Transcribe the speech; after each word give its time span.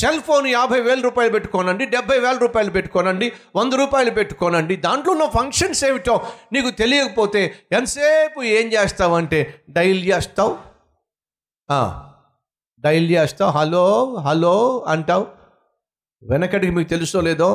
Cell 0.00 0.20
phone 0.26 0.46
యాభై 0.46 0.80
వేల 0.80 1.00
రూపాయలు 1.00 1.32
పెట్టుకోనండి 1.32 1.84
డెబ్బై 1.94 2.18
వేల 2.24 2.36
రూపాయలు 2.36 2.70
పెట్టుకోనండి 2.76 3.26
వంద 3.56 3.72
రూపాయలు 3.72 4.12
పెట్టుకోనండి. 4.18 4.76
దాంట్లో 4.86 5.12
ఉన్న 5.12 5.26
ఫంక్షన్స్ 5.38 5.82
ఏమిటో 5.84 6.14
నీకు 6.52 6.70
తెలియకపోతే 6.70 7.42
ఎంతసేపు 7.72 8.42
ఏం 8.42 8.66
చేస్తావంటే 8.72 9.40
డైల్ 9.70 10.02
చేస్తావు? 10.06 10.54
డైల్ 12.80 13.10
చేస్తావు 13.10 13.50
హలో 13.50 13.84
హలో 14.26 14.54
అంటావు? 14.88 15.26
వెనకటికి 16.22 16.72
మీకు 16.76 16.88
తెలుసో 16.88 17.20
లేదో 17.20 17.50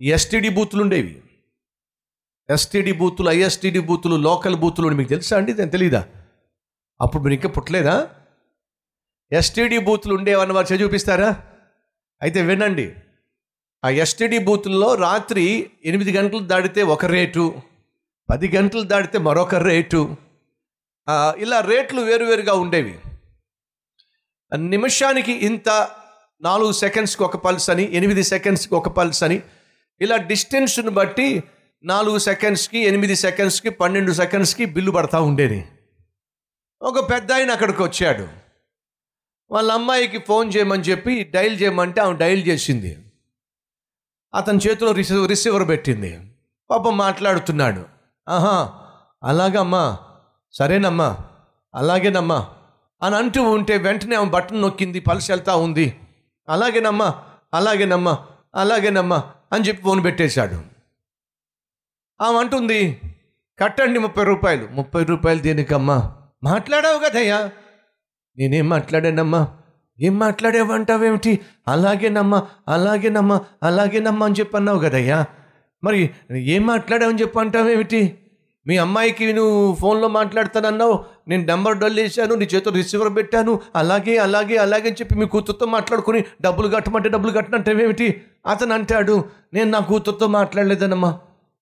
ఎస్టీడీ 0.00 0.48
బూతులు 0.48 0.82
ఉండేవి. 0.82 1.14
ఎస్టీడీ 2.50 2.92
బూతులు 3.00 3.28
ఐఎస్టీడీ 3.30 3.80
బూతులు 3.88 4.16
లోకల్ 4.28 4.56
బూతులు 4.62 4.94
మీకు 5.00 5.08
తెలుసా 5.08 5.36
అండి? 5.36 5.52
నేను 5.54 5.70
తెలీదా? 5.70 6.02
అప్పుడు 7.00 7.22
మీరు 7.22 7.34
ఇంకా 7.34 7.48
పుట్టలేదా? 7.56 7.96
ఎస్టీడీ 9.32 9.78
బూతులు 9.88 10.14
ఉండేవన్న 10.14 10.52
వారు 10.52 10.68
చదివిపిస్తారా 10.74 11.30
అయితే 12.22 12.42
వినండి. 12.42 12.92
ఆ 13.84 13.88
ఎస్టీడీ 13.88 14.38
బూతుల్లో 14.38 14.94
రాత్రి 14.94 15.70
ఎనిమిది 15.84 16.12
గంటలు 16.12 16.38
దాటితే 16.38 16.82
ఒక 16.82 17.04
రేటు 17.04 17.54
పది 18.30 18.56
గంటలు 18.56 18.82
దాటితే 18.82 19.18
మరొక 19.18 19.54
రేటు. 19.54 20.16
ఇలా 21.38 21.60
రేట్లు 21.60 22.00
వేరువేరుగా 22.00 22.54
ఉండేవి. 22.54 22.98
నిమిషానికి 24.56 25.32
ఇంత 25.32 25.68
నాలుగు 26.42 26.72
సెకండ్స్కి 26.72 27.22
ఒక 27.22 27.36
పల్స్ 27.36 27.70
అని 27.70 27.84
ఎనిమిది 27.92 28.22
సెకండ్స్కి 28.22 28.74
ఒక 28.74 28.88
పల్స్ 28.88 29.22
అని 29.24 29.42
ఇలా 30.00 30.16
డిస్టెన్స్ని 30.16 30.90
బట్టి 30.90 31.42
నాలుగు 31.84 32.18
సెకండ్స్కి 32.18 32.78
ఎనిమిది 32.78 33.16
సెకండ్స్కి 33.16 33.70
పన్నెండు 33.70 34.12
సెకండ్స్కి 34.12 34.64
బిల్లు 34.64 34.90
పడతా 34.90 35.20
ఉండేది. 35.20 35.64
ఒక 36.82 37.10
పెద్ద 37.10 37.32
ఆయన 37.32 37.50
అక్కడికి 37.50 37.82
వచ్చాడు. 37.82 38.45
వాళ్ళ 39.50 39.72
అమ్మాయికి 39.72 40.18
ఫోన్ 40.18 40.52
చేయమని 40.56 40.82
చెప్పి 40.82 41.24
డైల్ 41.24 41.62
చేయమంటే 41.62 42.00
ఆమె 42.00 42.18
డైల్ 42.18 42.48
చేసింది. 42.48 42.98
అతని 44.34 44.58
చేతిలో 44.58 44.92
రిసీవర్ 44.92 45.28
రిసీవర్ 45.28 45.68
పెట్టింది. 45.68 46.20
పాపం 46.70 46.96
మాట్లాడుతున్నాడు. 46.96 47.84
ఆహా 48.28 48.72
అలాగమ్మా 49.24 49.98
సరేనమ్మా 50.52 51.16
అలాగేనమ్మా 51.74 52.48
అని 53.02 53.16
అంటూ 53.16 53.42
ఉంటే 53.42 53.76
వెంటనే 53.76 54.16
ఆమె 54.16 54.30
బటన్ 54.30 54.62
నొక్కింది 54.62 55.00
పలిసి 55.00 55.32
వెళ్తా 55.32 55.56
ఉంది. 55.56 56.00
అలాగేనమ్మా 56.48 57.24
అలాగేనమ్మా 57.54 58.26
అలాగేనమ్మా 58.54 59.24
అని 59.52 59.68
చెప్పి 59.68 59.82
ఫోన్ 59.82 60.04
పెట్టేశాడు. 60.04 60.62
ఆమె 62.20 62.38
అంటుంది 62.38 63.00
కట్టండి 63.58 63.98
ముప్పై 63.98 64.24
రూపాయలు. 64.24 64.68
ముప్పై 64.68 65.04
రూపాయలు 65.04 65.40
దేనికమ్మా? 65.40 66.16
మాట్లాడావు 66.44 66.98
కదయ్యా 66.98 67.50
నేనేం 68.38 68.68
మాట్లాడానమ్మా? 68.68 69.48
ఏం 70.00 70.18
మాట్లాడేవంటావేమిటి? 70.18 71.32
అలాగేనమ్మా 71.68 72.38
అలాగేనమ్మా 72.68 73.40
అలాగేనమ్మా 73.62 74.26
అని 74.26 74.34
చెప్పి 74.40 74.56
అన్నావు 74.56 74.78
కదయ్యా. 74.78 75.18
మరి 75.84 76.10
ఏం 76.54 76.66
మాట్లాడావని 76.66 77.18
చెప్పి 77.18 77.40
అంటావేమిటి 77.40 78.18
మీ 78.66 78.76
అమ్మాయికి 78.76 79.32
నువ్వు 79.32 79.74
ఫోన్లో 79.74 80.08
మాట్లాడతానన్నావు 80.08 80.94
నేను 81.28 81.44
నెంబర్ 81.44 81.76
డల్ 81.78 82.00
వేసాను 82.00 82.34
నీ 82.34 82.44
చేతితో 82.44 82.70
రిసీవర్ 82.70 83.16
పెట్టాను 83.16 83.60
అలాగే 83.76 84.16
అలాగే 84.18 84.56
అలాగే 84.56 84.88
అని 84.88 84.96
చెప్పి 85.00 85.14
మీ 85.14 85.26
కూతురుతో 85.26 85.66
మాట్లాడుకుని 85.66 86.24
డబ్బులు 86.42 86.68
కట్టమంటే 86.68 87.08
డబ్బులు 87.08 87.32
కట్టనంటావేమిటి? 87.32 88.22
అతను 88.46 88.74
అంటాడు 88.74 89.24
నేను 89.54 89.70
నా 89.70 89.78
కూతురుతో 89.78 90.26
మాట్లాడలేదనమ్మా. 90.26 91.10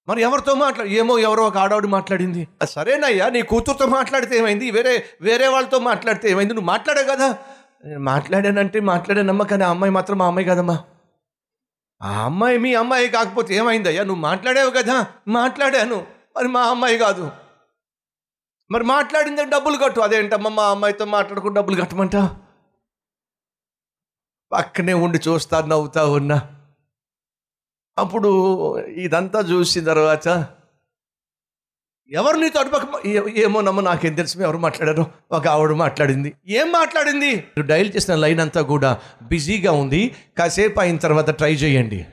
మరి 0.09 0.23
ఎవరితో 0.23 0.55
మాట్లా 0.55 0.85
ఏమో 0.85 1.19
ఎవరో 1.19 1.45
ఒక 1.45 1.59
ఆడవాడు 1.59 1.87
మాట్లాడింది. 1.87 2.49
సరేనయ్యా 2.65 3.29
నీ 3.29 3.43
కూతురుతో 3.43 3.87
మాట్లాడితే 3.87 4.39
ఏమైంది? 4.39 4.71
వేరే 4.71 5.07
వేరే 5.21 5.49
వాళ్ళతో 5.49 5.79
మాట్లాడితే 5.79 6.31
ఏమైంది? 6.31 6.55
నువ్వు 6.55 6.67
మాట్లాడే 6.67 7.05
కదా. 7.05 7.39
నేను 7.85 8.01
మాట్లాడానంటే 8.01 8.81
మాట్లాడానమ్మా 8.81 9.45
కానీ 9.45 9.65
ఆ 9.65 9.69
అమ్మాయి 9.69 9.91
మాత్రం 9.91 10.19
మా 10.19 10.27
అమ్మాయి 10.27 10.49
కదమ్మా. 10.49 10.85
ఆ 12.03 12.25
అమ్మాయి 12.25 12.59
మీ 12.59 12.75
అమ్మాయి 12.75 13.09
కాకపోతే 13.09 13.55
ఏమైందయ్యా? 13.55 14.05
నువ్వు 14.05 14.21
మాట్లాడావు 14.21 14.71
కదా 14.71 15.07
మాట్లాడాను. 15.29 16.07
మరి 16.37 16.49
మా 16.49 16.63
అమ్మాయి 16.63 16.99
కాదు. 16.99 17.31
మరి 18.71 18.85
మాట్లాడింది? 18.85 19.45
డబ్బులు 19.45 19.77
కట్టు. 19.77 20.01
అదేంటమ్మా 20.01 20.51
మా 20.51 20.67
అమ్మాయితో 20.67 21.05
మాట్లాడుకుని 21.05 21.55
డబ్బులు 21.55 21.81
కట్టమంటా? 21.81 22.41
పక్కనే 24.53 24.93
ఉండి 24.93 25.19
చూస్తా 25.29 25.67
నవ్వుతా 25.67 26.07
ఉన్నా. 26.07 26.54
అప్పుడు 27.99 28.79
ఇదంతా 28.79 29.41
చూసిన 29.41 29.85
తర్వాత 29.85 30.49
ఎవరు 32.11 32.37
నీతో 32.37 32.61
అటుపక్క 32.61 33.07
ఏ- 33.07 33.43
ఏమో 33.45 33.61
నమ్మ 33.61 33.81
నాకేం 33.81 34.15
తెలుసు 34.15 34.39
ఎవరు 34.39 34.59
మాట్లాడారో 34.59 35.07
ఒక 35.33 35.49
ఆవిడ 35.49 35.71
మాట్లాడింది. 35.71 36.35
ఏం 36.49 36.73
మాట్లాడింది? 36.73 37.37
మీరు 37.37 37.63
డైల్ 37.63 37.93
చేసిన 37.97 38.15
లైన్ 38.15 38.41
అంతా 38.41 38.63
కూడా 38.63 38.99
బిజీగా 39.23 39.73
ఉంది 39.73 40.15
కాసేపు 40.39 40.81
అయిన 40.81 40.97
తర్వాత 40.97 41.31
ట్రై 41.31 41.55
చేయండి. 41.55 42.07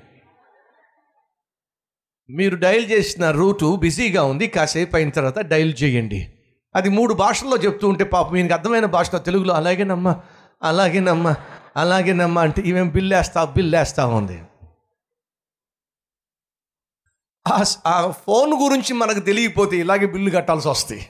మీరు 2.29 2.55
డైల్ 2.55 2.91
చేసిన 2.91 3.31
రూటు 3.31 3.75
బిజీగా 3.75 4.23
ఉంది 4.23 4.47
కాసేపు 4.47 4.95
అయిన 4.95 5.09
తర్వాత 5.09 5.39
డైల్ 5.39 5.73
చేయండి. 5.83 6.33
అది 6.75 6.89
మూడు 6.89 7.13
భాషల్లో 7.13 7.57
చెప్తూ 7.57 7.89
ఉంటే 7.89 8.03
పాపం 8.03 8.33
మీకు 8.33 8.53
అర్థమైన 8.53 8.85
భాషలో 8.85 9.19
తెలుగులో 9.19 9.53
అలాగేనమ్మా 9.53 10.21
అలాగేనమ్మా 10.63 11.35
అలాగేనమ్మా 11.77 12.41
అంటే 12.41 12.61
ఈమెం 12.61 12.89
బిల్ 12.89 13.13
వేస్తా 13.13 13.45
బిల్ 13.45 13.75
వేస్తా 13.75 14.05
ఉంది. 14.05 14.41
ఆ 17.87 18.11
ఫోన్ 18.11 18.63
గురించి 18.63 18.93
మనకు 18.93 19.19
తెలియకపోతే 19.19 19.77
ఇలాగే 19.77 20.07
బిల్లు 20.07 20.31
కట్టాల్సి 20.31 20.67
వస్తాయి. 20.67 21.09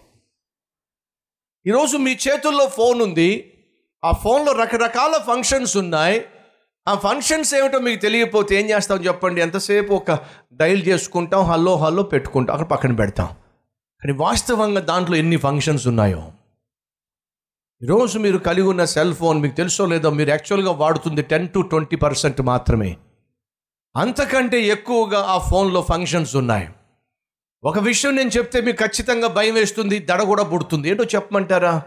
ఈరోజు 1.68 1.98
మీ 1.98 2.18
చేతుల్లో 2.28 2.68
ఫోన్ 2.68 3.02
ఉంది. 3.02 3.54
ఆ 4.06 4.12
ఫోన్లో 4.12 4.52
రకరకాల 4.52 5.18
ఫంక్షన్స్ 5.18 5.78
ఉన్నాయి. 5.78 6.26
ఆ 6.88 6.96
ఫంక్షన్స్ 6.96 7.56
ఏమిటో 7.56 7.80
మీకు 7.80 8.02
తెలియకపోతే 8.02 8.56
ఏం 8.56 8.70
చేస్తాం 8.70 9.06
చెప్పండి. 9.06 9.42
ఎంతసేపు 9.42 9.94
ఒక 9.94 10.20
డైల్ 10.54 10.88
చేసుకుంటాం 10.88 11.44
హలో 11.44 11.76
హలో 11.76 12.04
పెట్టుకుంటాం 12.04 12.56
అక్కడ 12.56 12.68
పక్కన 12.68 12.96
పెడతాం. 12.96 13.28
కానీ 14.02 14.14
వాస్తవంగా 14.14 14.82
దాంట్లో 14.82 15.18
ఎన్ని 15.18 15.38
ఫంక్షన్స్ 15.38 15.88
ఉన్నాయో? 15.88 16.32
ఈరోజు 17.84 18.20
మీరు 18.20 18.38
కలిగి 18.38 18.68
ఉన్న 18.68 18.86
సెల్ 18.86 19.14
ఫోన్ 19.14 19.42
మీకు 19.42 19.56
తెలుసో 19.56 19.86
లేదో 19.86 20.10
మీరు 20.10 20.30
యాక్చువల్గా 20.30 20.72
వాడుతుంది 20.72 21.22
టెన్ 21.22 21.50
టు 21.50 21.60
ట్వంటీ 21.60 21.96
పర్సెంట్ 21.96 22.42
మాత్రమే. 22.42 22.98
అంతకంటే 23.96 24.68
ఎక్కువగా 24.68 25.20
ఆ 25.34 25.38
ఫోన్లో 25.38 25.82
ఫంక్షన్స్ 25.82 26.36
ఉన్నాయి. 26.36 26.68
ఒక 27.64 27.80
విషయం 27.80 28.16
నేను 28.16 28.30
చెప్తే 28.30 28.62
మీకు 28.62 28.84
ఖచ్చితంగా 28.84 29.28
భయం 29.28 29.54
వేస్తుంది 29.54 30.00
దడ 30.00 30.22
కూడా 30.22 30.44
పుడుతుంది. 30.44 30.90
ఏంటో 30.90 31.04
చెప్పమంటారా? 31.04 31.82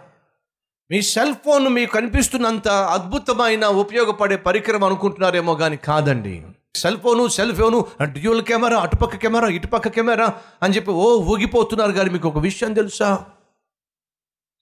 మీ 0.90 1.02
సెల్ 1.02 1.34
ఫోన్ 1.34 1.68
మీకు 1.68 1.92
కనిపిస్తున్నంత 1.92 2.68
అద్భుతమైన 2.68 3.64
ఉపయోగపడే 3.66 4.36
పరికరం 4.36 4.84
అనుకుంటున్నారేమో 4.84 5.54
కానీ 5.54 5.76
కాదండి. 5.76 6.34
Cell 6.76 6.96
phone 6.96 7.28
cell 7.28 7.54
phone 7.56 7.78
dual 8.04 8.42
camera 8.42 8.78
అటుపక్క 8.78 9.16
కెమెరా 9.16 9.48
ఇటుపక్క 9.48 9.88
కెమెరా 9.88 10.32
అని 10.62 10.74
చెప్పి 10.74 10.90
ఓ 10.90 11.06
ఊగిపోతున్నారు 11.32 11.92
కానీ 11.92 12.10
మీకు 12.10 12.28
ఒక 12.28 12.38
విషయం 12.38 12.72
తెలుసా? 12.72 13.24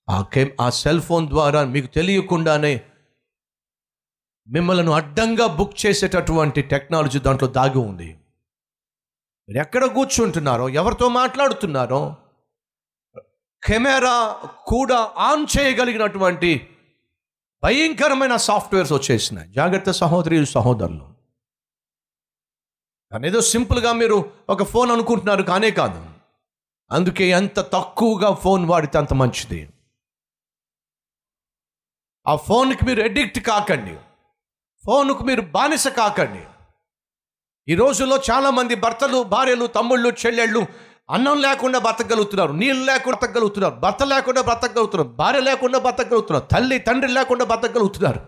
ఆ 0.09 0.23
కె 0.23 0.43
ఆ 0.61 0.71
సెల్ 0.71 1.01
ఫోన్ 1.01 1.29
ద్వారా 1.29 1.65
మీకు 1.65 1.87
తెలియకుండానే 1.87 2.73
మిమ్మల్ని 4.49 4.95
అడ్డంగా 4.95 5.47
బుక్ 5.47 5.87
చేసేటటువంటి 5.87 6.63
టెక్నాలజీ 6.63 7.19
దాంట్లో 7.19 7.49
దాగి 7.49 7.79
ఉంది. 7.79 8.19
మీరు 9.49 9.59
ఎక్కడ 9.59 9.85
కూర్చుంటున్నారో 9.85 10.69
ఎవరితో 10.69 11.09
మాట్లాడుతున్నారో 11.09 12.17
కెమెరా 13.67 14.33
కూడా 14.67 15.15
ఆన్ 15.17 15.47
చేయగలిగినటువంటి 15.59 16.77
భయంకరమైన 17.63 18.37
సాఫ్ట్వేర్స్ 18.37 18.93
వచ్చేసినాయి. 18.93 19.53
జాగ్రత్త 19.53 19.91
సహోదరి 19.91 20.47
సహోదరులు. 20.47 21.13
కానీ 23.13 23.29
ఏదో 23.29 23.41
సింపుల్గా 23.41 23.93
మీరు 23.93 24.33
ఒక 24.49 24.63
ఫోన్ 24.63 24.91
అనుకుంటున్నారు 24.91 25.43
కానే 25.43 25.71
కాదు. 25.71 26.11
అందుకే 26.91 27.29
ఎంత 27.29 27.61
తక్కువగా 27.61 28.35
ఫోన్ 28.35 28.65
వాడితే 28.65 28.99
అంత 28.99 29.15
మంచిది. 29.15 29.71
ఆ 32.27 32.37
ఫోన్కి 32.37 32.85
మీరు 32.85 33.01
ఎడిక్ట్ 33.01 33.39
కాకండి. 33.39 33.97
ఫోన్కు 34.87 35.25
మీరు 35.25 35.41
బానిస 35.41 35.89
కాకండి. 35.89 36.43
ఈ 37.69 37.75
రోజుల్లో 37.75 38.17
చాలామంది 38.31 38.75
భర్తలు 38.75 39.23
భార్యలు 39.23 39.67
తమ్ముళ్ళు 39.67 40.09
చెల్లెళ్ళు 40.09 40.67
అన్నం 41.11 41.41
లేకుండా 41.41 41.79
బ్రతకగలుగుతున్నారు 41.79 42.53
నీళ్ళు 42.53 42.85
లేకుండా 42.85 43.19
బ్రతకగలుగుతున్నారు 43.19 43.75
భర్త 43.75 44.03
లేకుండా 44.03 44.43
బ్రతకగలుగుతున్నారు 44.43 45.09
భార్య 45.09 45.41
లేకుండా 45.41 45.79
బ్రతకగలుగుతున్నారు 45.79 46.47
తల్లి 46.47 46.79
తండ్రి 46.79 47.13
లేకుండా 47.13 47.45
బ్రతకగలుగుతున్నారు. 47.45 48.21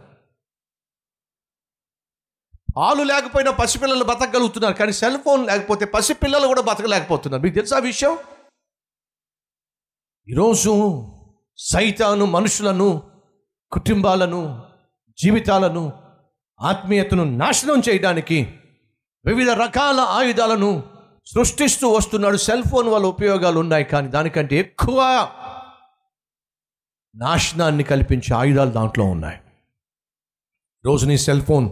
ఆలు 2.78 3.02
లేకపోయినా 3.02 3.50
పసిపిల్లలు 3.50 4.04
బ్రతకగలుగుతున్నారు 4.04 4.74
కానీ 4.74 4.92
సెల్ 4.92 5.18
ఫోన్ 5.18 5.46
లేకపోతే 5.46 5.84
పసిపిల్లలు 5.84 6.46
కూడా 6.46 6.62
బ్రతకలేకపోతున్నారు. 6.62 7.42
మీకు 7.42 7.54
తెలుసా 7.54 7.78
విషయం? 7.78 8.18
ఈరోజు 10.28 10.72
సైతాను 11.58 12.24
మనుషులను 12.24 13.10
కుటుంబాలను 13.72 14.62
జీవితాలను 15.18 16.03
ఆత్మీయతను 16.60 17.24
నాశనం 17.24 17.82
చేయడానికి 17.88 18.54
వివిధ 19.26 19.50
రకాల 19.50 20.00
ఆయుధాలను 20.00 20.82
సృష్టిస్తూ 21.26 21.88
వస్తున్నాడు. 21.88 22.36
సెల్ 22.36 22.62
ఫోన్ 22.62 22.88
వల్ల 22.88 23.06
ఉపయోగాలు 23.06 23.58
ఉన్నాయి 23.58 23.84
కానీ 23.84 24.08
దానికంటే 24.08 24.56
ఎక్కువ 24.56 25.28
నాశనాన్ని 27.16 27.84
కల్పించే 27.84 28.34
ఆయుధాలు 28.34 28.70
దాంట్లో 28.70 29.04
ఉన్నాయి. 29.04 29.40
రోజు 30.84 31.06
నీ 31.06 31.18
సెల్ 31.18 31.42
ఫోన్ 31.42 31.70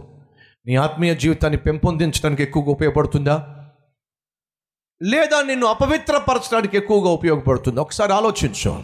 నీ 0.65 0.75
ఆత్మీయ 0.75 1.15
జీవితాన్ని 1.15 1.57
పెంపొందించడానికి 1.57 2.43
ఎక్కువగా 2.43 2.71
ఉపయోగపడుతుందా? 2.71 3.67
లేదా 5.03 5.41
నిన్ను 5.41 5.67
అపవిత్రపరచడానికి 5.67 6.77
ఎక్కువగా 6.77 7.09
ఉపయోగపడుతుందా? 7.09 7.81
ఒకసారి 7.81 8.13
ఆలోచించు. 8.13 8.83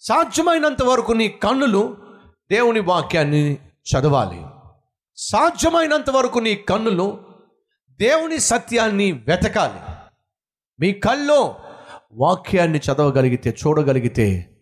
సాధ్యమైనంత 0.00 0.82
వరకు 0.82 1.12
నీ 1.12 1.28
కన్నులు 1.28 1.96
దేవుని 2.50 2.80
వాక్యాన్ని 2.80 3.54
చదవాలి. 3.54 4.55
సాధ్యమైనంత 5.16 6.10
వరకు 6.10 6.38
నీ 6.38 6.54
కన్నులు 6.54 7.20
దేవుని 7.90 8.38
సత్యాన్ని 8.38 9.12
వెతకాలి. 9.12 9.94
మీ 10.80 10.92
కల్లో 10.92 11.56
వాక్యాన్ని 12.12 12.78
చదవగలిగితే 12.78 13.56
చూడగలిగితే 13.66 14.56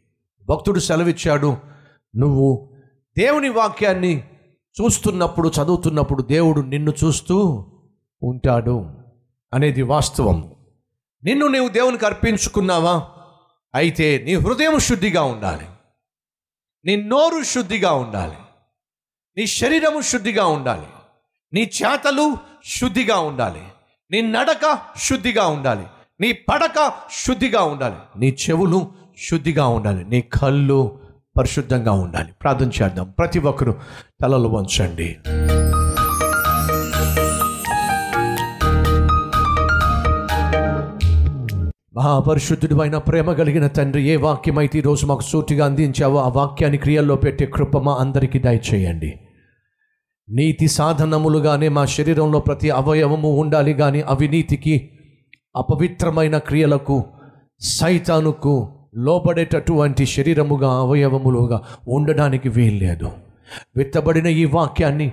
భక్తుడు 0.45 0.81
సెలవిచ్చాడు 0.81 1.57
నువ్వు 2.17 2.73
దేవుని 3.19 3.49
వాక్యాన్ని 3.49 4.25
చూస్తున్నప్పుడు 4.83 5.49
చదువుతున్నప్పుడు 5.49 6.23
దేవుడు 6.23 6.61
నిన్ను 6.61 6.93
చూస్తూ 7.05 7.67
ఉంటాడు 8.23 8.91
అనేది 9.55 9.83
వాస్తవం. 9.83 10.55
నిన్ను 11.25 11.47
నీవు 11.47 11.69
దేవునికి 11.69 12.07
అర్పించుకున్నావా? 12.07 13.09
అయితే 13.75 14.19
నీ 14.19 14.35
హృదయం 14.35 14.79
శుద్ధిగా 14.79 15.23
ఉండాలి. 15.23 15.67
నీ 16.85 16.97
నోరు 16.97 17.43
శుద్ధిగా 17.43 17.93
ఉండాలి. 17.93 18.35
నీ 19.39 19.47
శరీరము 19.47 20.01
శుద్ధిగా 20.01 20.47
ఉండాలి. 20.47 20.87
నీ 21.53 21.61
చేతలు 21.61 22.37
శుద్ధిగా 22.65 23.17
ఉండాలి. 23.17 23.61
నీ 24.11 24.21
నడక 24.21 24.79
శుద్ధిగా 24.99 25.47
ఉండాలి. 25.47 25.83
నీ 26.21 26.33
పడక 26.33 26.93
శుద్ధిగా 27.27 27.63
ఉండాలి. 27.63 27.95
నీ 28.19 28.37
చెవులు 28.51 28.93
శుద్ధిగా 29.31 29.67
ఉండాలి. 29.67 30.05
నీ 30.05 30.21
కళ్ళు 30.21 30.99
పరిశుద్ధంగా 31.39 31.93
ఉండాలి. 31.93 32.33
ప్రార్థన 32.43 32.71
చేద్దాం. 32.83 33.15
ప్రతి 33.19 33.39
ఒక్కరూ 33.39 33.75
తలలు 34.23 34.49
వంచండి. 34.49 35.17
మహాపరిశుద్ధుడు 41.95 42.83
అయిన 42.83 42.99
ప్రేమ 42.99 43.33
కలిగిన 43.33 43.67
తండ్రి 43.67 44.09
ఏ 44.09 44.17
వాక్యమైతే 44.17 44.79
ఈరోజు 44.79 45.07
మాకు 45.07 45.23
సూటిగా 45.23 45.67
అందించావో 45.67 46.21
ఆ 46.21 46.29
వాక్యాన్ని 46.29 46.79
క్రియల్లో 46.79 47.17
పెట్టే 47.17 47.47
కృప 47.47 47.79
మా 47.79 47.97
అందరికీ 47.97 48.39
దయచేయండి. 48.39 49.21
నీతి 50.29 50.67
సాధనములుగానే 50.69 51.69
మా 51.69 51.85
శరీరంలో 51.85 52.41
ప్రతి 52.41 52.71
అవయవము 52.71 53.31
ఉండాలి 53.31 53.75
కానీ 53.75 54.01
అవినీతికి 54.01 54.91
అపవిత్రమైన 55.57 56.39
క్రియలకు 56.39 57.05
సైతానుకు 57.61 58.55
లోపడేటటువంటి 58.97 60.07
శరీరముగా 60.07 60.71
అవయవములుగా 60.81 61.61
ఉండడానికి 61.89 62.49
వీల్లేదు. 62.49 63.11
విత్తబడిన 63.77 64.27
ఈ 64.27 64.45
వాక్యాన్ని 64.45 65.13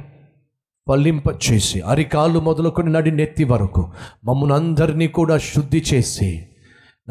ఫలింప 0.87 1.23
చేసి 1.29 1.81
అరికాళ్ళు 1.81 2.39
మొదలుకొని 2.39 2.91
నడి 2.93 3.11
నెత్తి 3.11 3.43
వరకు 3.43 3.91
మమ్మల్ని 4.23 4.55
అందరినీ 4.55 5.07
కూడా 5.07 5.37
శుద్ధి 5.37 5.83
చేసి 5.93 6.45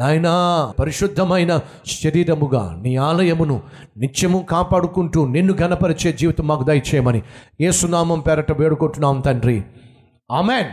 నాయనా 0.01 0.73
పరిశుద్ధమైన 0.79 1.59
శరీరముగా 2.03 2.79
నీ 2.83 2.95
ఆలయమును 2.95 3.61
నిత్యము 3.97 4.45
కాపాడుకుంటూ 4.49 5.27
నిన్ను 5.27 5.53
గనపరిచే 5.61 6.13
జీవితం 6.13 6.47
మాకు 6.47 6.63
దయచేయమని 6.63 7.21
ఏసునామం 7.61 8.19
పేరట 8.19 8.51
వేడుకుంటున్నాం 8.59 9.19
తండ్రి. 9.19 9.63
ఆమెన్. 10.31 10.65